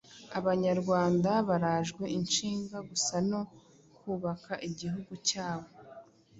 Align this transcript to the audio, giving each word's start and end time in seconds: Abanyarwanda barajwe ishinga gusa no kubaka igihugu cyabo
Abanyarwanda 0.39 1.31
barajwe 1.47 2.03
ishinga 2.19 2.77
gusa 2.89 3.15
no 3.29 3.41
kubaka 3.97 4.53
igihugu 4.67 5.11
cyabo 5.27 5.67